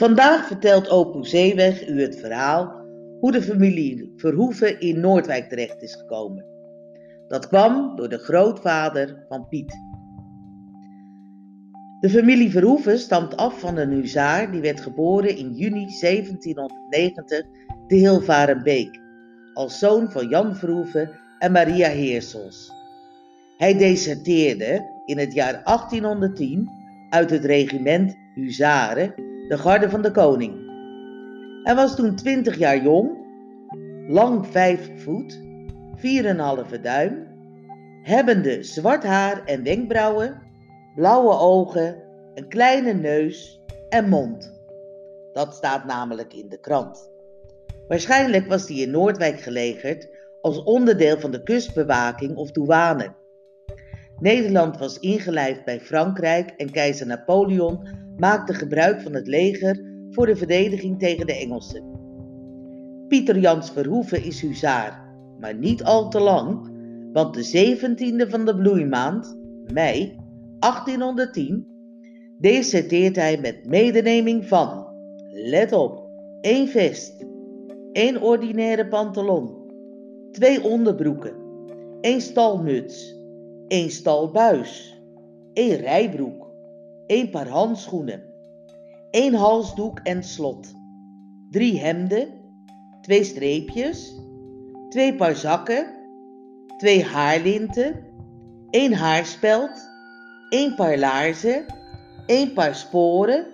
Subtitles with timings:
[0.00, 2.84] Vandaag vertelt Opoe Zeeweg u het verhaal
[3.20, 6.44] hoe de familie Verhoeven in Noordwijk terecht is gekomen.
[7.28, 9.72] Dat kwam door de grootvader van Piet.
[12.00, 17.46] De familie Verhoeven stamt af van een huzaar die werd geboren in juni 1790
[17.86, 19.00] te Hilvarenbeek,
[19.54, 22.72] als zoon van Jan Verhoeven en Maria Heersels.
[23.56, 26.70] Hij deserteerde in het jaar 1810
[27.10, 30.54] uit het regiment Huzaren, de garde van de koning.
[31.62, 33.10] Hij was toen 20 jaar jong,
[34.08, 35.40] lang 5 voet,
[35.96, 37.26] 4,5 duim,
[38.02, 40.42] hebbende zwart haar en wenkbrauwen,
[40.94, 42.02] blauwe ogen,
[42.34, 44.62] een kleine neus en mond.
[45.32, 47.10] Dat staat namelijk in de krant.
[47.88, 50.08] Waarschijnlijk was hij in Noordwijk gelegerd
[50.40, 53.14] als onderdeel van de kustbewaking of douane.
[54.20, 60.36] Nederland was ingelijfd bij Frankrijk en keizer Napoleon maakte gebruik van het leger voor de
[60.36, 61.98] verdediging tegen de Engelsen.
[63.08, 66.70] Pieter Jans Verhoeven is huzaar, maar niet al te lang,
[67.12, 69.36] want de 17e van de bloeimaand,
[69.72, 70.16] mei
[70.58, 71.66] 1810,
[72.38, 74.86] deserteert hij met medeneming van,
[75.30, 76.08] let op,
[76.40, 77.26] één vest,
[77.92, 79.54] één ordinaire pantalon,
[80.32, 81.34] twee onderbroeken,
[82.00, 83.19] één stalmuts,
[83.70, 84.96] één stalbuis,
[85.52, 86.46] één rijbroek,
[87.06, 88.22] één paar handschoenen,
[89.10, 90.74] één halsdoek en slot,
[91.50, 92.28] drie hemden,
[93.02, 94.14] twee streepjes,
[94.88, 95.86] twee paar zakken,
[96.78, 98.04] twee haarlinten,
[98.70, 99.88] één haarspeld,
[100.48, 101.66] één paar laarzen,
[102.26, 103.46] één paar sporen,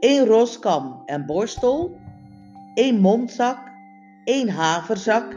[0.00, 1.90] één roskam en borstel,
[2.74, 3.58] één mondzak,
[4.24, 5.36] één haverzak,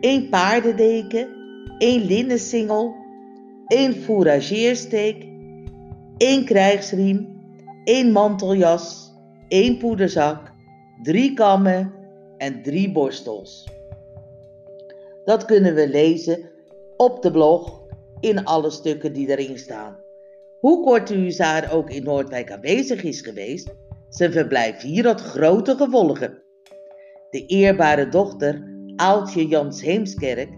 [0.00, 1.28] één paardendeken,
[1.78, 3.06] één linnensingel,
[3.68, 5.26] één fourageersteek,
[6.16, 7.40] één krijgsriem,
[7.84, 9.12] één manteljas,
[9.48, 10.52] één poederzak,
[11.02, 11.92] drie kammen
[12.36, 13.68] en drie borstels.
[15.24, 16.50] Dat kunnen we lezen
[16.96, 17.82] op de blog
[18.20, 19.96] in alle stukken die erin staan.
[20.60, 23.74] Hoe kort de huzaar ook in Noordwijk aanwezig is geweest,
[24.08, 26.42] zijn verblijf hier had grote gevolgen.
[27.30, 28.62] De eerbare dochter,
[28.96, 30.57] Aaltje Jans Heemskerk,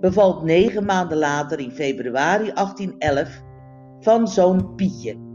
[0.00, 3.42] bevalt negen maanden later in februari 1811
[4.00, 5.28] van zo'n Pietje.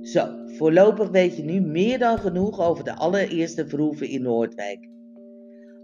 [0.00, 4.88] Zo, voorlopig weet je nu meer dan genoeg over de allereerste verhoeven in Noordwijk.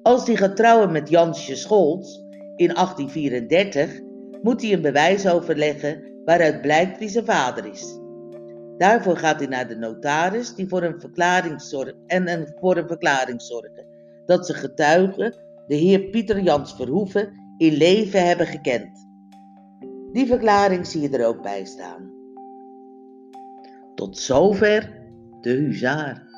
[0.03, 2.17] Als hij gaat trouwen met Jansje Scholz
[2.57, 4.01] in 1834,
[4.43, 7.99] moet hij een bewijs overleggen waaruit blijkt wie zijn vader is.
[8.79, 12.89] Daarvoor gaat hij naar de notaris die voor een verklaring zorgt en een, voor een
[12.89, 13.87] verklaring zorgen
[14.27, 15.35] dat ze getuigen
[15.67, 19.09] de heer Pieter Jans Verhoeven in leven hebben gekend.
[20.13, 22.13] Die verklaring zie je er ook bij staan.
[23.95, 25.03] Tot zover
[25.41, 26.34] de huzaar.